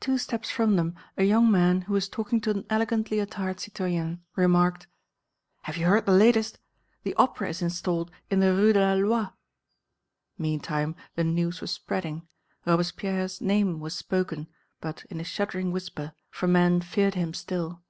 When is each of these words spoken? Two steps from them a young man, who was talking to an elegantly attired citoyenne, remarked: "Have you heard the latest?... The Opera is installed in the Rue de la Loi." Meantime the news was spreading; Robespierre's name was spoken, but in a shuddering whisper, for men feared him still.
Two 0.00 0.18
steps 0.18 0.50
from 0.50 0.74
them 0.74 0.96
a 1.16 1.22
young 1.22 1.48
man, 1.52 1.82
who 1.82 1.92
was 1.92 2.08
talking 2.08 2.40
to 2.40 2.50
an 2.50 2.66
elegantly 2.68 3.20
attired 3.20 3.60
citoyenne, 3.60 4.18
remarked: 4.34 4.88
"Have 5.62 5.76
you 5.76 5.86
heard 5.86 6.04
the 6.04 6.10
latest?... 6.10 6.58
The 7.04 7.14
Opera 7.14 7.50
is 7.50 7.62
installed 7.62 8.10
in 8.28 8.40
the 8.40 8.52
Rue 8.54 8.72
de 8.72 8.80
la 8.80 8.94
Loi." 8.94 9.28
Meantime 10.36 10.96
the 11.14 11.22
news 11.22 11.60
was 11.60 11.70
spreading; 11.70 12.26
Robespierre's 12.66 13.40
name 13.40 13.78
was 13.78 13.94
spoken, 13.94 14.48
but 14.80 15.04
in 15.10 15.20
a 15.20 15.24
shuddering 15.24 15.70
whisper, 15.70 16.12
for 16.28 16.48
men 16.48 16.80
feared 16.80 17.14
him 17.14 17.32
still. 17.32 17.84